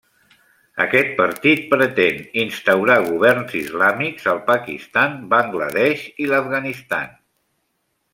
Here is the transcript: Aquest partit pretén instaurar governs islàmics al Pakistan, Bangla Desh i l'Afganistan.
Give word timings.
Aquest 0.83 1.09
partit 1.17 1.59
pretén 1.73 2.23
instaurar 2.43 2.95
governs 3.09 3.53
islàmics 3.59 4.25
al 4.33 4.41
Pakistan, 4.47 5.17
Bangla 5.35 5.69
Desh 5.77 6.07
i 6.25 6.31
l'Afganistan. 6.33 7.13